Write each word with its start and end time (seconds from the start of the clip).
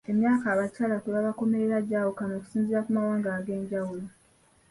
Emyaka 0.11 0.45
abakyala 0.53 0.95
kwe 1.01 1.09
babakomolera 1.15 1.77
gyawukana 1.87 2.33
okusinziira 2.35 2.83
ku 2.85 2.91
mawanga 2.97 3.29
ag'enjawulo 3.37 4.05